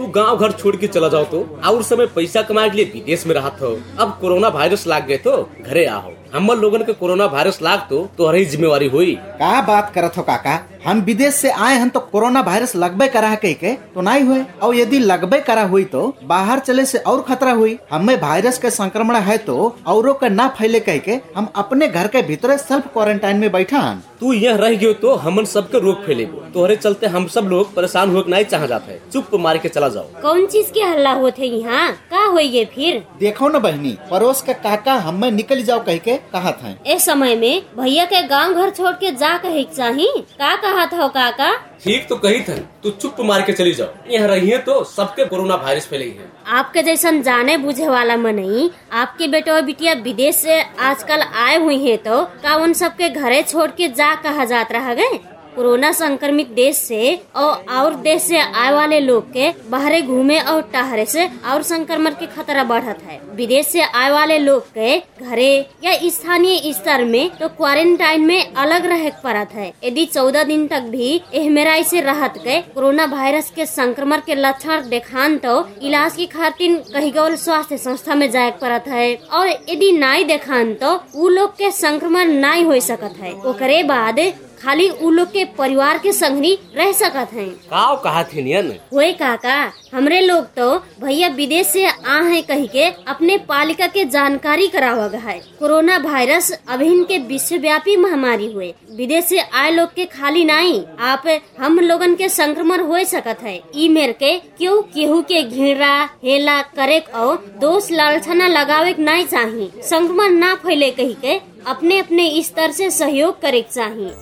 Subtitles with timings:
[0.00, 3.26] तू गाँव घर छोड़ के चला जाओ तो। और समय पैसा कमाए के लिए विदेश
[3.26, 7.24] में रहा था। अब कोरोना वायरस लाग गए तो घरे आओ हम लोगन के कोरोना
[7.26, 10.58] वायरस लाग तो तुम्हारी जिम्मेवारी हुई। का बात करत हो काका?
[10.84, 13.72] हम विदेश से आए हैं तो कोरोना वायरस लगबे करा कह के?
[13.94, 17.78] तो नहीं हुए। और यदि लगबे करा हुई तो बाहर चले से और खतरा हुई।
[17.90, 19.56] हमें वायरस के संक्रमण है तो
[19.86, 23.78] औरों के ना फैले कह के हम अपने घर के भीतर सेल्फ क्वारंटाइन में बैठा
[23.78, 27.44] हन तू यह रह गयो तो हम हमन सबके रोग फैलेगो तोहरे चलते हम सब
[27.44, 31.12] लोग परेशान हो नहीं चाह जाते चुप मार के चला जाओ। कौन चीज़ के हल्ला
[31.12, 31.92] होते यहाँ?
[32.10, 33.02] का होइए फिर?
[33.20, 37.34] देखो न बहनी पड़ोस के काका हमें निकल जाओ कह के। कहा था। इस समय
[37.36, 40.06] में भैया के गाँव घर छोड़ के जा कहे चाही?
[40.38, 41.52] का कहा था काका?
[41.84, 45.24] ठीक तो कही था तू चुप मार के चली जाओ। यहाँ रही है तो सबके
[45.24, 49.92] कोरोना वायरस फैले है। आपके जैसा जाने बुझे वाला मन मनई आपके बेटे और बिटिया
[50.02, 54.44] विदेश से आजकल आए हुई है तो का उन सबके घरे छोड़ के जा कहा
[54.44, 55.18] जात रहा गए?
[55.54, 60.60] कोरोना संक्रमित देश से और और देश से आए वाले लोग के बाहरे घूमे और
[60.72, 65.50] टहरे से और संक्रमण के खतरा बढ़त है। विदेश से आए वाले लोग के घरे
[65.84, 70.82] या स्थानीय स्तर में तो क्वारंटाइन में अलग रहे पड़त है। यदि चौदह दिन तक
[70.90, 76.26] भी एहमेराई से राहत के कोरोना वायरस के संक्रमण के लक्षण देखान तो इलाज की
[76.28, 81.28] खातिर कहीं गौर स्वास्थ्य संस्था में जाए पड़त है। और यदि नाई देखान तो उ
[81.30, 84.18] लोग के संक्रमण नाई हो सकत है। ओकरे बाद
[84.62, 88.72] खाली उ लोग के परिवार के संगनी रह सकत हैं। काव कहा थे नियन?
[88.92, 89.56] हुए काका
[89.94, 90.68] हमरे लोग तो
[91.00, 96.50] भैया विदेश से आ है कही के अपने पालिका के जानकारी करावा है। कोरोना वायरस
[96.68, 101.24] अभिन के विश्वव्यापी महामारी हुए। विदेश से आए लोग के खाली नहीं आप
[101.60, 106.60] हम लोगन के संक्रमण हो सकत है। ई मेर के क्यों केहू के घिरा हेला
[106.76, 112.70] करे और दोष लालछना लगावे नहीं चाहिए संक्रमण ना फैले कही के अपने अपने स्तर
[112.72, 114.14] से सहयोग करे चाहिए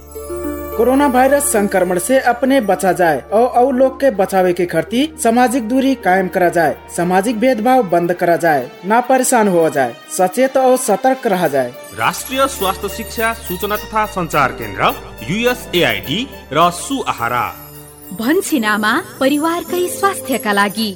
[0.78, 5.68] कोरोना वायरस संक्रमण से अपने बचा जाए और और लोग के बचावे के खर्ती सामाजिक
[5.68, 10.76] दूरी कायम करा जाए सामाजिक भेदभाव बंद करा जाए ना परेशान हो जाए सचेत और
[10.76, 14.92] सतर्क रहा जाए राष्ट्रिय स्वास्थ्य शिक्षा सूचना तथा संचार केन्द्र
[15.30, 16.20] युएसएआइडी
[16.52, 17.44] र सुआहारा।
[18.20, 20.90] भन्छिनामा परिवारकै स्वास्थ्यका लागि।